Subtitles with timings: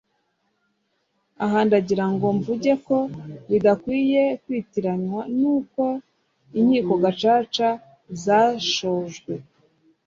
[1.43, 2.97] aha ndagira ngo mvuge ko
[3.49, 5.83] bidakwiye kwitiranywa n’uko
[6.59, 7.69] inkiko Gacaca
[8.23, 9.33] zashojwe